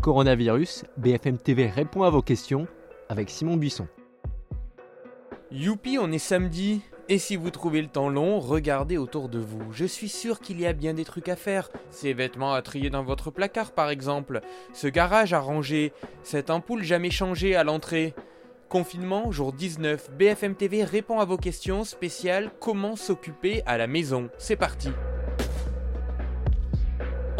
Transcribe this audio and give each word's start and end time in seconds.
Coronavirus, 0.00 0.84
BFM 0.96 1.36
TV 1.36 1.66
répond 1.66 2.04
à 2.04 2.10
vos 2.10 2.22
questions 2.22 2.66
avec 3.10 3.28
Simon 3.28 3.58
Buisson. 3.58 3.86
Youpi, 5.52 5.98
on 6.00 6.10
est 6.10 6.18
samedi. 6.18 6.80
Et 7.10 7.18
si 7.18 7.36
vous 7.36 7.50
trouvez 7.50 7.82
le 7.82 7.88
temps 7.88 8.08
long, 8.08 8.38
regardez 8.38 8.96
autour 8.96 9.28
de 9.28 9.38
vous. 9.38 9.60
Je 9.72 9.84
suis 9.84 10.08
sûr 10.08 10.40
qu'il 10.40 10.58
y 10.58 10.66
a 10.66 10.72
bien 10.72 10.94
des 10.94 11.04
trucs 11.04 11.28
à 11.28 11.36
faire. 11.36 11.68
Ces 11.90 12.14
vêtements 12.14 12.54
à 12.54 12.62
trier 12.62 12.88
dans 12.88 13.02
votre 13.02 13.30
placard 13.30 13.72
par 13.72 13.90
exemple. 13.90 14.40
Ce 14.72 14.86
garage 14.86 15.34
à 15.34 15.40
ranger. 15.40 15.92
Cette 16.22 16.48
ampoule 16.48 16.82
jamais 16.82 17.10
changée 17.10 17.54
à 17.54 17.62
l'entrée. 17.62 18.14
Confinement, 18.70 19.30
jour 19.30 19.52
19. 19.52 20.12
BFM 20.12 20.54
TV 20.54 20.82
répond 20.82 21.18
à 21.18 21.26
vos 21.26 21.36
questions 21.36 21.84
spéciales 21.84 22.50
Comment 22.58 22.96
s'occuper 22.96 23.62
à 23.66 23.76
la 23.76 23.86
maison? 23.86 24.30
C'est 24.38 24.56
parti. 24.56 24.88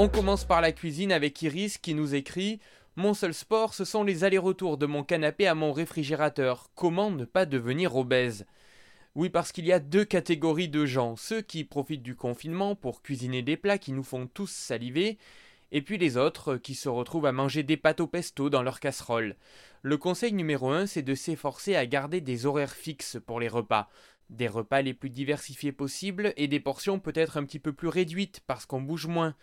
On 0.03 0.09
commence 0.09 0.47
par 0.47 0.63
la 0.63 0.73
cuisine 0.73 1.13
avec 1.13 1.43
Iris 1.43 1.77
qui 1.77 1.93
nous 1.93 2.15
écrit 2.15 2.59
Mon 2.97 3.13
seul 3.13 3.35
sport, 3.35 3.75
ce 3.75 3.85
sont 3.85 4.03
les 4.03 4.25
allers-retours 4.25 4.79
de 4.79 4.87
mon 4.87 5.05
canapé 5.05 5.47
à 5.47 5.55
mon 5.55 5.75
réfrigérateur. 5.75 6.71
Comment 6.75 7.11
ne 7.11 7.27
pas 7.27 7.45
devenir 7.45 7.95
obèse? 7.95 8.47
Oui, 9.15 9.29
parce 9.29 9.53
qu'il 9.53 9.67
y 9.67 9.73
a 9.73 9.79
deux 9.79 10.07
catégories 10.07 10.71
de 10.71 10.87
gens, 10.87 11.17
ceux 11.17 11.43
qui 11.43 11.65
profitent 11.65 12.03
du 12.03 12.17
confinement 12.17 12.75
pour 12.75 13.03
cuisiner 13.03 13.43
des 13.43 13.59
plats 13.59 13.77
qui 13.77 13.93
nous 13.93 14.03
font 14.03 14.27
tous 14.27 14.51
saliver, 14.51 15.19
et 15.71 15.83
puis 15.83 15.99
les 15.99 16.17
autres 16.17 16.57
qui 16.57 16.75
se 16.75 16.89
retrouvent 16.89 17.27
à 17.27 17.33
manger 17.33 17.63
des 17.63 17.77
pâtes 17.77 18.01
au 18.01 18.07
pesto 18.07 18.49
dans 18.49 18.63
leur 18.63 18.81
casserole. 18.81 19.37
Le 19.83 19.99
conseil 19.99 20.33
numéro 20.33 20.71
un, 20.71 20.87
c'est 20.87 21.03
de 21.03 21.15
s'efforcer 21.15 21.77
à 21.77 21.85
garder 21.85 22.23
des 22.23 22.47
horaires 22.47 22.73
fixes 22.73 23.19
pour 23.27 23.39
les 23.39 23.49
repas. 23.49 23.91
Des 24.31 24.49
repas 24.49 24.81
les 24.81 24.95
plus 24.95 25.11
diversifiés 25.11 25.73
possibles 25.73 26.33
et 26.39 26.49
des 26.49 26.61
portions 26.61 27.01
peut-être 27.01 27.37
un 27.37 27.45
petit 27.45 27.59
peu 27.59 27.75
plus 27.75 27.89
réduites 27.89 28.41
parce 28.47 28.65
qu'on 28.65 28.81
bouge 28.81 29.07
moins. 29.07 29.35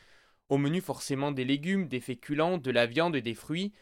Au 0.50 0.58
menu 0.58 0.82
forcément 0.82 1.32
des 1.32 1.46
légumes, 1.46 1.88
des 1.88 2.00
féculents, 2.00 2.58
de 2.58 2.72
la 2.72 2.86
viande 2.86 3.16
et 3.16 3.22
des 3.22 3.34
fruits. 3.34 3.74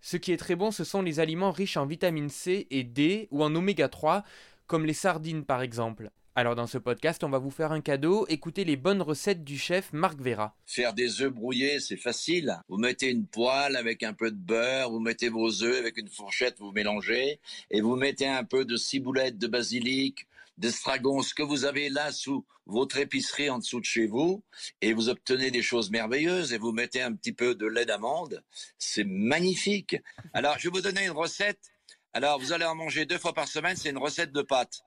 Ce 0.00 0.16
qui 0.16 0.32
est 0.32 0.36
très 0.36 0.54
bon, 0.54 0.70
ce 0.70 0.84
sont 0.84 1.02
les 1.02 1.18
aliments 1.18 1.50
riches 1.50 1.76
en 1.76 1.86
vitamine 1.86 2.28
C 2.28 2.66
et 2.70 2.84
D 2.84 3.26
ou 3.30 3.42
en 3.42 3.54
oméga 3.54 3.88
3, 3.88 4.22
comme 4.66 4.86
les 4.86 4.92
sardines 4.92 5.44
par 5.44 5.62
exemple. 5.62 6.10
Alors 6.36 6.56
dans 6.56 6.66
ce 6.66 6.78
podcast, 6.78 7.22
on 7.22 7.28
va 7.28 7.38
vous 7.38 7.52
faire 7.52 7.70
un 7.70 7.80
cadeau, 7.80 8.26
écoutez 8.28 8.64
les 8.64 8.76
bonnes 8.76 9.02
recettes 9.02 9.44
du 9.44 9.56
chef 9.56 9.92
Marc 9.92 10.20
Vera. 10.20 10.56
Faire 10.66 10.92
des 10.92 11.22
œufs 11.22 11.32
brouillés, 11.32 11.78
c'est 11.78 11.96
facile. 11.96 12.58
Vous 12.68 12.76
mettez 12.76 13.08
une 13.08 13.24
poêle 13.24 13.76
avec 13.76 14.02
un 14.02 14.14
peu 14.14 14.32
de 14.32 14.36
beurre, 14.36 14.90
vous 14.90 14.98
mettez 14.98 15.28
vos 15.28 15.62
œufs 15.62 15.78
avec 15.78 15.96
une 15.96 16.08
fourchette, 16.08 16.58
vous 16.58 16.72
mélangez, 16.72 17.38
et 17.70 17.80
vous 17.80 17.94
mettez 17.94 18.26
un 18.26 18.42
peu 18.42 18.64
de 18.64 18.76
ciboulette, 18.76 19.38
de 19.38 19.46
basilic, 19.46 20.26
d'estragon, 20.56 21.22
ce 21.22 21.34
que 21.34 21.42
vous 21.42 21.64
avez 21.64 21.88
là 21.88 22.12
sous 22.12 22.46
votre 22.66 22.98
épicerie 22.98 23.50
en 23.50 23.58
dessous 23.58 23.80
de 23.80 23.84
chez 23.84 24.06
vous, 24.06 24.42
et 24.80 24.92
vous 24.92 25.08
obtenez 25.08 25.50
des 25.50 25.62
choses 25.62 25.90
merveilleuses, 25.90 26.52
et 26.52 26.58
vous 26.58 26.72
mettez 26.72 27.02
un 27.02 27.14
petit 27.14 27.32
peu 27.32 27.54
de 27.54 27.66
lait 27.66 27.86
d'amande. 27.86 28.42
C'est 28.78 29.04
magnifique. 29.04 29.96
Alors, 30.32 30.58
je 30.58 30.68
vais 30.68 30.72
vous 30.72 30.80
donner 30.80 31.04
une 31.04 31.10
recette 31.10 31.70
alors, 32.16 32.38
vous 32.38 32.52
allez 32.52 32.64
en 32.64 32.76
manger 32.76 33.06
deux 33.06 33.18
fois 33.18 33.34
par 33.34 33.48
semaine, 33.48 33.74
c'est 33.74 33.90
une 33.90 33.98
recette 33.98 34.30
de 34.30 34.42
pâtes. 34.42 34.84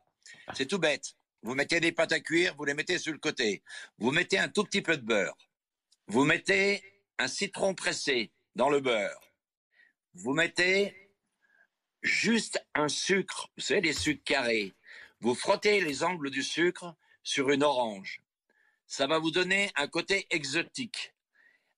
C'est 0.53 0.65
tout 0.65 0.79
bête. 0.79 1.13
Vous 1.41 1.55
mettez 1.55 1.81
des 1.81 1.91
pâtes 1.91 2.13
à 2.13 2.21
cuire, 2.21 2.55
vous 2.55 2.63
les 2.63 2.73
mettez 2.73 2.97
sur 2.99 3.11
le 3.11 3.19
côté. 3.19 3.63
Vous 3.97 4.11
mettez 4.11 4.39
un 4.39 4.47
tout 4.47 4.63
petit 4.63 4.81
peu 4.81 4.95
de 4.95 5.05
beurre. 5.05 5.37
Vous 6.07 6.23
mettez 6.23 6.81
un 7.19 7.27
citron 7.27 7.75
pressé 7.75 8.31
dans 8.55 8.69
le 8.69 8.79
beurre. 8.79 9.33
Vous 10.13 10.33
mettez 10.33 10.95
juste 12.01 12.65
un 12.73 12.87
sucre, 12.87 13.51
vous 13.57 13.63
savez, 13.63 13.81
les 13.81 13.93
sucres 13.93 14.23
carrés. 14.23 14.73
Vous 15.19 15.33
frottez 15.33 15.81
les 15.81 16.03
angles 16.03 16.29
du 16.29 16.43
sucre 16.43 16.95
sur 17.23 17.49
une 17.49 17.63
orange. 17.63 18.21
Ça 18.85 19.07
va 19.07 19.17
vous 19.17 19.31
donner 19.31 19.71
un 19.75 19.87
côté 19.87 20.27
exotique. 20.29 21.13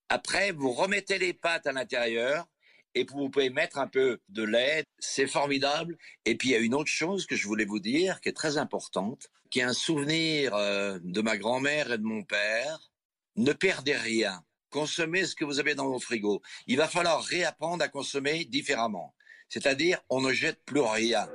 Après, 0.10 0.52
vous 0.52 0.72
remettez 0.72 1.18
les 1.18 1.34
pâtes 1.34 1.66
à 1.66 1.72
l'intérieur 1.72 2.48
et 2.96 3.06
vous 3.06 3.30
pouvez 3.30 3.50
mettre 3.50 3.78
un 3.78 3.88
peu 3.88 4.20
de 4.28 4.44
lait, 4.44 4.84
c'est 4.98 5.28
formidable. 5.28 5.98
Et 6.26 6.36
puis 6.36 6.50
il 6.50 6.52
y 6.52 6.56
a 6.56 6.60
une 6.60 6.76
autre 6.76 6.92
chose 6.92 7.26
que 7.26 7.36
je 7.36 7.48
voulais 7.48 7.66
vous 7.66 7.80
dire 7.80 8.20
qui 8.20 8.30
est 8.30 8.34
très 8.34 8.58
importante, 8.58 9.30
qui 9.50 9.60
est 9.60 9.64
un 9.64 9.74
souvenir 9.74 10.54
euh, 10.56 11.00
de 11.02 11.22
ma 11.22 11.38
grand-mère 11.38 11.94
et 11.94 11.98
de 11.98 12.04
mon 12.04 12.24
père. 12.24 12.92
Ne 13.38 13.54
perdez 13.54 13.96
rien. 13.96 14.44
Consommez 14.70 15.26
ce 15.26 15.36
que 15.36 15.46
vous 15.46 15.60
avez 15.60 15.76
dans 15.76 15.88
vos 15.88 16.00
frigos. 16.00 16.42
Il 16.68 16.78
va 16.78 16.88
falloir 16.88 17.24
réapprendre 17.24 17.84
à 17.84 17.88
consommer 17.88 18.46
différemment. 18.46 19.16
C'est-à-dire, 19.48 20.02
on 20.10 20.22
ne 20.22 20.34
jette 20.34 20.64
plus 20.66 20.82
rien. 20.82 21.28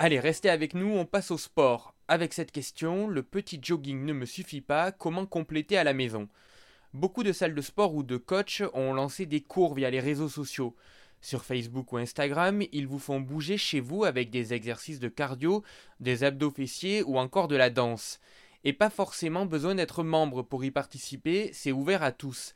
Allez, 0.00 0.18
restez 0.18 0.50
avec 0.50 0.74
nous, 0.74 0.88
on 0.88 1.06
passe 1.06 1.30
au 1.30 1.38
sport. 1.38 1.94
Avec 2.08 2.32
cette 2.34 2.50
question, 2.50 3.06
le 3.06 3.22
petit 3.22 3.60
jogging 3.62 4.04
ne 4.04 4.12
me 4.12 4.26
suffit 4.26 4.60
pas, 4.60 4.90
comment 4.90 5.24
compléter 5.24 5.78
à 5.78 5.84
la 5.84 5.94
maison? 5.94 6.28
Beaucoup 6.92 7.22
de 7.22 7.32
salles 7.32 7.54
de 7.54 7.60
sport 7.60 7.94
ou 7.94 8.02
de 8.02 8.16
coach 8.16 8.62
ont 8.74 8.92
lancé 8.92 9.24
des 9.24 9.40
cours 9.40 9.74
via 9.74 9.90
les 9.90 10.00
réseaux 10.00 10.28
sociaux. 10.28 10.74
Sur 11.20 11.44
Facebook 11.44 11.92
ou 11.92 11.96
Instagram, 11.96 12.64
ils 12.72 12.88
vous 12.88 12.98
font 12.98 13.20
bouger 13.20 13.56
chez 13.56 13.80
vous 13.80 14.04
avec 14.04 14.30
des 14.30 14.52
exercices 14.52 14.98
de 14.98 15.08
cardio, 15.08 15.62
des 16.00 16.24
abdos 16.24 16.50
fessiers 16.50 17.02
ou 17.04 17.16
encore 17.16 17.48
de 17.48 17.56
la 17.56 17.70
danse. 17.70 18.20
Et 18.64 18.72
pas 18.72 18.90
forcément 18.90 19.46
besoin 19.46 19.76
d'être 19.76 20.02
membre 20.02 20.42
pour 20.42 20.64
y 20.64 20.70
participer, 20.70 21.50
c'est 21.52 21.72
ouvert 21.72 22.02
à 22.02 22.12
tous. 22.12 22.54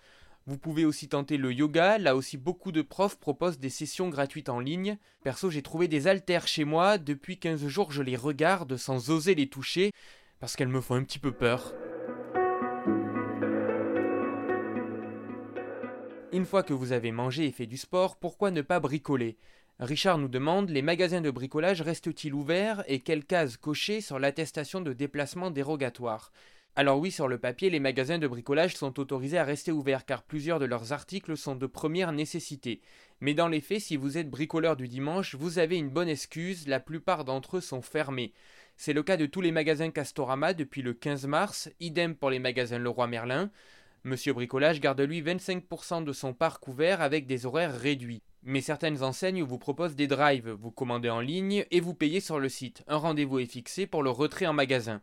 Vous 0.49 0.57
pouvez 0.57 0.87
aussi 0.87 1.09
tenter 1.09 1.37
le 1.37 1.53
yoga, 1.53 1.99
là 1.99 2.17
aussi 2.17 2.39
beaucoup 2.39 2.73
de 2.73 2.81
profs 2.81 3.19
proposent 3.19 3.59
des 3.59 3.69
sessions 3.69 4.09
gratuites 4.09 4.49
en 4.49 4.61
ligne. 4.61 4.97
Perso, 5.23 5.51
j'ai 5.51 5.61
trouvé 5.61 5.89
des 5.89 6.07
haltères 6.07 6.49
chez 6.49 6.65
moi, 6.65 6.97
depuis 6.97 7.39
15 7.39 7.67
jours 7.67 7.93
je 7.93 8.01
les 8.01 8.17
regarde 8.17 8.79
sans 8.79 9.11
oser 9.11 9.35
les 9.35 9.51
toucher, 9.51 9.93
parce 10.41 10.57
qu'elles 10.57 10.69
me 10.69 10.81
font 10.81 10.95
un 10.95 11.05
petit 11.05 11.19
peu 11.19 11.33
peur. 11.33 11.75
Une 16.33 16.47
fois 16.47 16.63
que 16.63 16.73
vous 16.73 16.93
avez 16.93 17.13
mangé 17.13 17.45
et 17.45 17.53
fait 17.53 17.67
du 17.67 17.77
sport, 17.77 18.17
pourquoi 18.17 18.51
ne 18.51 18.63
pas 18.63 18.81
bricoler? 18.81 19.37
Richard 19.81 20.17
nous 20.17 20.29
demande 20.29 20.71
les 20.71 20.81
magasins 20.81 21.21
de 21.21 21.31
bricolage 21.31 21.83
restent-ils 21.83 22.33
ouverts 22.33 22.85
et 22.87 23.01
quelles 23.01 23.27
cases 23.27 23.59
cocher 23.59 24.01
sur 24.01 24.19
l'attestation 24.19 24.81
de 24.81 24.95
déplacement 24.95 25.51
dérogatoire? 25.51 26.33
Alors 26.79 27.01
oui, 27.01 27.11
sur 27.11 27.27
le 27.27 27.39
papier, 27.39 27.71
les 27.71 27.81
magasins 27.81 28.19
de 28.19 28.29
bricolage 28.29 28.77
sont 28.77 29.01
autorisés 29.01 29.37
à 29.37 29.43
rester 29.43 29.73
ouverts 29.73 30.07
car 30.07 30.23
plusieurs 30.23 30.61
de 30.61 30.65
leurs 30.65 30.93
articles 30.93 31.37
sont 31.37 31.57
de 31.57 31.67
première 31.67 32.13
nécessité. 32.13 32.81
Mais 33.21 33.35
dans 33.35 33.49
les 33.49 33.61
faits, 33.61 33.81
si 33.81 33.97
vous 33.97 34.17
êtes 34.17 34.31
bricoleur 34.31 34.77
du 34.77 34.87
dimanche, 34.87 35.35
vous 35.35 35.59
avez 35.59 35.77
une 35.77 35.89
bonne 35.89 36.09
excuse, 36.09 36.69
la 36.69 36.79
plupart 36.79 37.25
d'entre 37.25 37.57
eux 37.57 37.61
sont 37.61 37.83
fermés. 37.83 38.33
C'est 38.77 38.93
le 38.93 39.03
cas 39.03 39.17
de 39.17 39.27
tous 39.27 39.41
les 39.41 39.51
magasins 39.51 39.91
Castorama 39.91 40.55
depuis 40.55 40.83
le 40.83 40.95
15 40.95 41.27
mars, 41.27 41.69
idem 41.81 42.15
pour 42.15 42.31
les 42.31 42.39
magasins 42.39 42.79
Leroy 42.79 43.09
Merlin. 43.09 43.51
Monsieur 44.05 44.33
Bricolage 44.33 44.81
garde 44.81 45.01
lui 45.01 45.21
25% 45.21 46.05
de 46.05 46.13
son 46.13 46.33
parc 46.33 46.69
ouvert 46.69 47.01
avec 47.01 47.27
des 47.27 47.45
horaires 47.45 47.77
réduits. 47.77 48.23
Mais 48.45 48.61
certaines 48.61 49.03
enseignes 49.03 49.43
vous 49.43 49.59
proposent 49.59 49.97
des 49.97 50.07
drives, 50.07 50.51
vous 50.51 50.71
commandez 50.71 51.11
en 51.11 51.19
ligne 51.19 51.67
et 51.73 51.81
vous 51.81 51.95
payez 51.95 52.21
sur 52.21 52.39
le 52.39 52.49
site. 52.49 52.85
Un 52.87 52.99
rendez-vous 52.99 53.41
est 53.41 53.51
fixé 53.51 53.89
pour 53.89 54.05
le 54.05 54.11
retrait 54.11 54.47
en 54.47 54.53
magasin. 54.53 55.03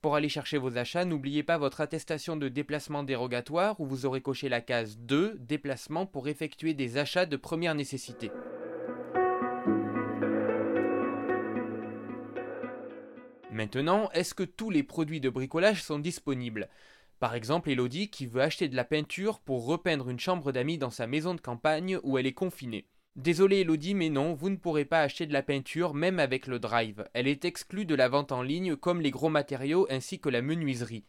Pour 0.00 0.14
aller 0.14 0.28
chercher 0.28 0.58
vos 0.58 0.78
achats, 0.78 1.04
n'oubliez 1.04 1.42
pas 1.42 1.58
votre 1.58 1.80
attestation 1.80 2.36
de 2.36 2.48
déplacement 2.48 3.02
dérogatoire 3.02 3.80
où 3.80 3.86
vous 3.86 4.06
aurez 4.06 4.20
coché 4.20 4.48
la 4.48 4.60
case 4.60 4.96
2, 4.98 5.38
déplacement 5.40 6.06
pour 6.06 6.28
effectuer 6.28 6.72
des 6.72 6.98
achats 6.98 7.26
de 7.26 7.36
première 7.36 7.74
nécessité. 7.74 8.30
Maintenant, 13.50 14.08
est-ce 14.12 14.34
que 14.34 14.44
tous 14.44 14.70
les 14.70 14.84
produits 14.84 15.20
de 15.20 15.30
bricolage 15.30 15.82
sont 15.82 15.98
disponibles? 15.98 16.68
Par 17.18 17.34
exemple, 17.34 17.68
Elodie 17.68 18.08
qui 18.08 18.28
veut 18.28 18.42
acheter 18.42 18.68
de 18.68 18.76
la 18.76 18.84
peinture 18.84 19.40
pour 19.40 19.66
repeindre 19.66 20.10
une 20.10 20.20
chambre 20.20 20.52
d'amis 20.52 20.78
dans 20.78 20.90
sa 20.90 21.08
maison 21.08 21.34
de 21.34 21.40
campagne 21.40 21.98
où 22.04 22.18
elle 22.18 22.26
est 22.26 22.32
confinée. 22.32 22.86
Désolé 23.18 23.62
Elodie, 23.62 23.96
mais 23.96 24.10
non, 24.10 24.32
vous 24.32 24.48
ne 24.48 24.54
pourrez 24.54 24.84
pas 24.84 25.00
acheter 25.00 25.26
de 25.26 25.32
la 25.32 25.42
peinture 25.42 25.92
même 25.92 26.20
avec 26.20 26.46
le 26.46 26.60
drive. 26.60 27.04
Elle 27.14 27.26
est 27.26 27.44
exclue 27.44 27.84
de 27.84 27.96
la 27.96 28.08
vente 28.08 28.30
en 28.30 28.42
ligne 28.42 28.76
comme 28.76 29.00
les 29.00 29.10
gros 29.10 29.28
matériaux 29.28 29.88
ainsi 29.90 30.20
que 30.20 30.28
la 30.28 30.40
menuiserie. 30.40 31.02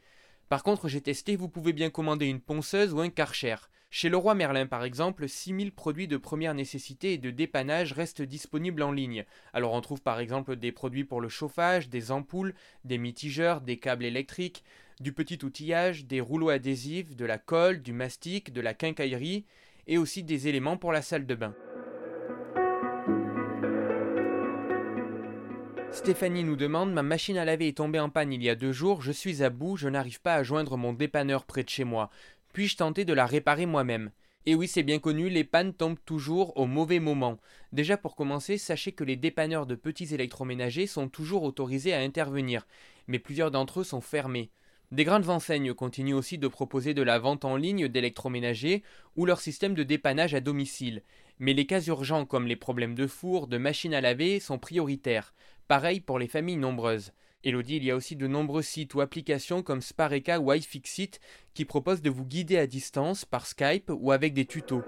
Par 0.50 0.64
contre, 0.64 0.88
j'ai 0.88 1.02
testé, 1.02 1.36
vous 1.36 1.50
pouvez 1.50 1.72
bien 1.72 1.92
commander 1.92 2.26
une 2.26 2.40
ponceuse 2.40 2.94
ou 2.94 3.00
un 3.00 3.10
karcher. 3.10 3.58
Chez 3.92 4.10
Leroy 4.10 4.34
Merlin, 4.34 4.66
par 4.66 4.86
exemple, 4.86 5.30
6000 5.30 5.72
produits 5.72 6.08
de 6.08 6.18
première 6.18 6.56
nécessité 6.56 7.14
et 7.14 7.20
de 7.20 7.30
dépannage 7.30 7.94
restent 7.94 8.24
disponibles 8.24 8.82
en 8.82 8.92
ligne. 8.92 9.24
Alors 9.54 9.74
on 9.74 9.82
trouve 9.82 10.02
par 10.02 10.20
exemple 10.20 10.56
des 10.56 10.72
produits 10.72 11.04
pour 11.04 11.22
le 11.22 11.30
chauffage, 11.30 11.90
des 11.90 12.10
ampoules, 12.10 12.56
des 12.86 12.98
mitigeurs, 12.98 13.62
des 13.62 13.78
câbles 13.78 14.06
électriques, 14.06 14.64
du 15.00 15.14
petit 15.14 15.46
outillage, 15.46 16.06
des 16.06 16.22
rouleaux 16.22 16.50
adhésifs, 16.50 17.16
de 17.16 17.26
la 17.26 17.38
colle, 17.38 17.84
du 17.84 17.94
mastic, 17.94 18.52
de 18.52 18.62
la 18.62 18.74
quincaillerie 18.74 19.46
et 19.86 20.00
aussi 20.00 20.24
des 20.24 20.48
éléments 20.48 20.78
pour 20.78 20.92
la 20.92 21.04
salle 21.04 21.28
de 21.28 21.36
bain. 21.36 21.54
Stéphanie 25.92 26.44
nous 26.44 26.56
demande 26.56 26.94
Ma 26.94 27.04
machine 27.04 27.38
à 27.38 27.46
laver 27.46 27.68
est 27.68 27.78
tombée 27.78 28.00
en 28.00 28.10
panne 28.10 28.32
il 28.32 28.44
y 28.44 28.50
a 28.50 28.56
deux 28.56 28.72
jours, 28.72 29.02
je 29.02 29.12
suis 29.12 29.44
à 29.44 29.50
bout, 29.50 29.76
je 29.76 29.90
n'arrive 29.90 30.22
pas 30.22 30.36
à 30.36 30.44
joindre 30.44 30.78
mon 30.78 30.94
dépanneur 30.94 31.46
près 31.46 31.64
de 31.64 31.70
chez 31.70 31.84
moi. 31.84 32.10
Puis-je 32.54 32.78
tenter 32.78 33.06
de 33.06 33.14
la 33.14 33.26
réparer 33.26 33.66
moi-même? 33.66 34.12
Et 34.46 34.56
oui, 34.56 34.68
c'est 34.68 34.84
bien 34.84 35.00
connu, 35.00 35.30
les 35.30 35.44
pannes 35.44 35.74
tombent 35.74 36.00
toujours 36.06 36.56
au 36.58 36.66
mauvais 36.66 37.00
moment. 37.00 37.38
Déjà 37.74 37.98
pour 37.98 38.16
commencer, 38.16 38.58
sachez 38.58 38.92
que 38.92 39.04
les 39.04 39.16
dépanneurs 39.16 39.66
de 39.66 39.76
petits 39.76 40.14
électroménagers 40.14 40.88
sont 40.88 41.10
toujours 41.10 41.44
autorisés 41.44 41.94
à 41.94 42.00
intervenir, 42.00 42.66
mais 43.08 43.20
plusieurs 43.20 43.52
d'entre 43.52 43.82
eux 43.82 43.84
sont 43.84 44.02
fermés. 44.02 44.52
Des 44.92 45.04
grandes 45.04 45.30
enseignes 45.30 45.76
continuent 45.76 46.16
aussi 46.16 46.40
de 46.40 46.48
proposer 46.48 46.96
de 46.96 47.04
la 47.04 47.20
vente 47.20 47.46
en 47.46 47.56
ligne 47.56 47.88
d'électroménagers 47.88 48.82
ou 49.16 49.28
leur 49.28 49.40
système 49.40 49.76
de 49.76 49.84
dépannage 49.84 50.34
à 50.34 50.42
domicile. 50.42 51.04
Mais 51.38 51.54
les 51.54 51.68
cas 51.68 51.82
urgents 51.82 52.26
comme 52.26 52.48
les 52.48 52.56
problèmes 52.56 52.96
de 52.96 53.06
four, 53.06 53.46
de 53.46 53.60
machine 53.60 53.94
à 53.94 54.02
laver 54.02 54.40
sont 54.40 54.58
prioritaires. 54.58 55.36
Pareil 55.68 56.00
pour 56.00 56.18
les 56.18 56.28
familles 56.28 56.58
nombreuses. 56.58 57.12
Elodie, 57.44 57.78
il 57.78 57.84
y 57.84 57.92
a 57.92 57.96
aussi 57.96 58.16
de 58.16 58.28
nombreux 58.28 58.64
sites 58.64 58.96
ou 58.96 59.02
applications 59.02 59.62
comme 59.62 59.82
Spareka 59.82 60.40
ou 60.40 60.52
iFixit 60.52 61.20
qui 61.54 61.66
proposent 61.66 62.02
de 62.02 62.10
vous 62.10 62.26
guider 62.26 62.58
à 62.58 62.66
distance 62.66 63.26
par 63.26 63.46
Skype 63.46 63.92
ou 63.96 64.12
avec 64.12 64.34
des 64.34 64.46
tutos. 64.46 64.84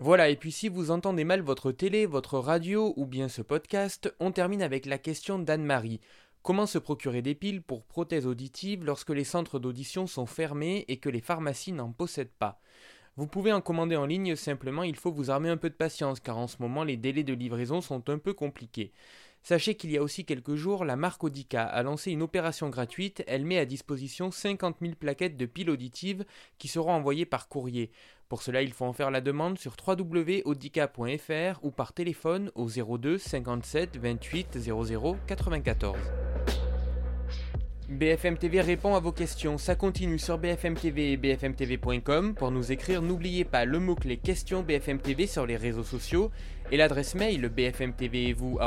Voilà, 0.00 0.28
et 0.28 0.36
puis 0.36 0.52
si 0.52 0.68
vous 0.68 0.92
entendez 0.92 1.24
mal 1.24 1.40
votre 1.40 1.72
télé, 1.72 2.06
votre 2.06 2.38
radio 2.38 2.94
ou 2.96 3.04
bien 3.04 3.28
ce 3.28 3.42
podcast, 3.42 4.14
on 4.20 4.30
termine 4.30 4.62
avec 4.62 4.86
la 4.86 4.96
question 4.96 5.40
d'Anne-Marie. 5.40 6.00
Comment 6.44 6.66
se 6.66 6.78
procurer 6.78 7.20
des 7.20 7.34
piles 7.34 7.62
pour 7.62 7.82
prothèses 7.82 8.26
auditives 8.26 8.84
lorsque 8.84 9.10
les 9.10 9.24
centres 9.24 9.58
d'audition 9.58 10.06
sont 10.06 10.26
fermés 10.26 10.84
et 10.86 10.98
que 10.98 11.08
les 11.08 11.20
pharmacies 11.20 11.72
n'en 11.72 11.90
possèdent 11.90 12.30
pas? 12.38 12.60
Vous 13.16 13.26
pouvez 13.26 13.52
en 13.52 13.60
commander 13.60 13.96
en 13.96 14.06
ligne, 14.06 14.36
simplement 14.36 14.84
il 14.84 14.94
faut 14.94 15.10
vous 15.10 15.32
armer 15.32 15.48
un 15.48 15.56
peu 15.56 15.68
de 15.68 15.74
patience 15.74 16.20
car 16.20 16.38
en 16.38 16.46
ce 16.46 16.58
moment 16.60 16.84
les 16.84 16.96
délais 16.96 17.24
de 17.24 17.34
livraison 17.34 17.80
sont 17.80 18.08
un 18.08 18.18
peu 18.18 18.34
compliqués. 18.34 18.92
Sachez 19.42 19.76
qu'il 19.76 19.90
y 19.90 19.96
a 19.96 20.02
aussi 20.02 20.24
quelques 20.24 20.56
jours, 20.56 20.84
la 20.84 20.96
marque 20.96 21.24
Audica 21.24 21.64
a 21.64 21.82
lancé 21.82 22.10
une 22.10 22.22
opération 22.22 22.68
gratuite. 22.68 23.24
Elle 23.26 23.44
met 23.44 23.58
à 23.58 23.64
disposition 23.64 24.30
50 24.30 24.76
000 24.80 24.94
plaquettes 24.94 25.36
de 25.36 25.46
piles 25.46 25.70
auditives 25.70 26.24
qui 26.58 26.68
seront 26.68 26.92
envoyées 26.92 27.24
par 27.24 27.48
courrier. 27.48 27.90
Pour 28.28 28.42
cela, 28.42 28.60
il 28.60 28.74
faut 28.74 28.84
en 28.84 28.92
faire 28.92 29.10
la 29.10 29.22
demande 29.22 29.58
sur 29.58 29.74
www.audica.fr 29.86 31.60
ou 31.62 31.70
par 31.70 31.94
téléphone 31.94 32.50
au 32.54 32.68
02 32.68 33.16
57 33.16 33.96
28 33.96 34.58
00 34.58 35.16
94. 35.26 35.98
BFM 37.88 38.36
TV 38.36 38.60
répond 38.60 38.94
à 38.94 39.00
vos 39.00 39.12
questions. 39.12 39.56
Ça 39.56 39.76
continue 39.76 40.18
sur 40.18 40.36
BFM 40.36 40.74
TV 40.74 41.12
et 41.12 41.16
bfmtv.com. 41.16 42.34
Pour 42.34 42.50
nous 42.50 42.70
écrire, 42.70 43.00
n'oubliez 43.00 43.46
pas 43.46 43.64
le 43.64 43.78
mot-clé 43.78 44.18
question 44.18 44.62
BFM 44.62 44.98
TV 44.98 45.26
sur 45.26 45.46
les 45.46 45.56
réseaux 45.56 45.82
sociaux 45.82 46.30
et 46.70 46.76
l'adresse 46.76 47.14
mail 47.14 47.48
bfmtv.fr. 47.48 48.62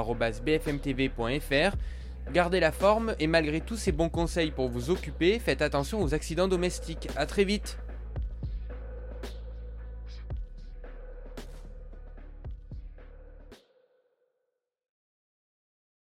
Gardez 2.33 2.59
la 2.59 2.71
forme 2.71 3.13
et 3.19 3.27
malgré 3.27 3.61
tous 3.61 3.77
ces 3.77 3.91
bons 3.91 4.09
conseils 4.09 4.49
pour 4.49 4.69
vous 4.69 4.89
occuper, 4.89 5.37
faites 5.37 5.61
attention 5.61 6.01
aux 6.01 6.15
accidents 6.15 6.47
domestiques. 6.47 7.09
A 7.15 7.27
très 7.27 7.43
vite 7.43 7.77